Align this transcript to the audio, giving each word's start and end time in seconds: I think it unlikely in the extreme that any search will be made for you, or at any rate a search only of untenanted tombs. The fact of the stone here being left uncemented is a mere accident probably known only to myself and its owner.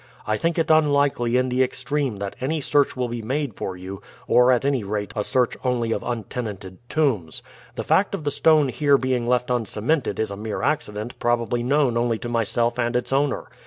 I 0.25 0.35
think 0.35 0.57
it 0.57 0.71
unlikely 0.71 1.37
in 1.37 1.49
the 1.49 1.61
extreme 1.61 2.15
that 2.15 2.35
any 2.41 2.59
search 2.59 2.97
will 2.97 3.07
be 3.07 3.21
made 3.21 3.53
for 3.53 3.77
you, 3.77 4.01
or 4.27 4.51
at 4.51 4.65
any 4.65 4.83
rate 4.83 5.13
a 5.15 5.23
search 5.23 5.55
only 5.63 5.91
of 5.91 6.01
untenanted 6.01 6.79
tombs. 6.89 7.43
The 7.75 7.83
fact 7.83 8.15
of 8.15 8.23
the 8.23 8.31
stone 8.31 8.69
here 8.69 8.97
being 8.97 9.27
left 9.27 9.51
uncemented 9.51 10.17
is 10.19 10.31
a 10.31 10.35
mere 10.35 10.63
accident 10.63 11.13
probably 11.19 11.61
known 11.61 11.97
only 11.97 12.17
to 12.17 12.27
myself 12.29 12.79
and 12.79 12.95
its 12.95 13.13
owner. 13.13 13.45